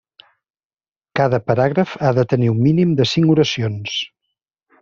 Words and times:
Cada 1.19 1.39
paràgraf 1.51 1.93
ha 2.07 2.13
de 2.21 2.25
tenir 2.33 2.51
un 2.57 2.65
mínim 2.69 2.99
de 3.01 3.09
cinc 3.15 3.33
oracions. 3.37 4.01